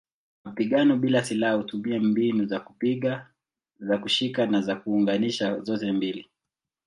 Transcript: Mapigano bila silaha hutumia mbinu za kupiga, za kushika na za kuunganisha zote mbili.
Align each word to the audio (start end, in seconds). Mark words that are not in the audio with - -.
Mapigano 0.43 0.97
bila 0.97 1.23
silaha 1.23 1.53
hutumia 1.55 1.99
mbinu 1.99 2.45
za 2.45 2.59
kupiga, 2.59 3.27
za 3.79 3.97
kushika 3.97 4.45
na 4.45 4.61
za 4.61 4.75
kuunganisha 4.75 5.59
zote 5.59 5.91
mbili. 5.91 6.29